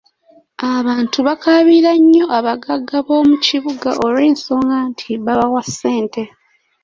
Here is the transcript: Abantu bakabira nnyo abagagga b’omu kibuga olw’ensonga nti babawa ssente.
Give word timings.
Abantu 0.75 1.17
bakabira 1.27 1.91
nnyo 2.01 2.25
abagagga 2.37 2.97
b’omu 3.05 3.35
kibuga 3.45 3.89
olw’ensonga 4.05 4.77
nti 4.89 5.09
babawa 5.25 5.61
ssente. 5.69 6.21